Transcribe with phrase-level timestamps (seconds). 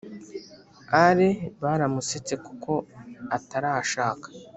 [1.05, 1.27] ale
[1.61, 2.71] baramusetse kuko
[3.37, 4.27] atarashaka